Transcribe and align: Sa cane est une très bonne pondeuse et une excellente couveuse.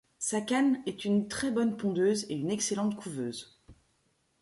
Sa 0.17 0.41
cane 0.41 0.81
est 0.87 1.05
une 1.05 1.27
très 1.27 1.51
bonne 1.51 1.77
pondeuse 1.77 2.25
et 2.27 2.33
une 2.35 2.49
excellente 2.49 2.95
couveuse. 2.95 3.61